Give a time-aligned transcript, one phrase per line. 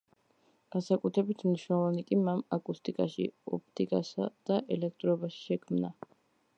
[0.75, 5.99] განსაკუთრებით მნიშვნელოვანი კი მან აკუსტიკაში, ოპტიკაში, და ელექტრობაში შექმნა.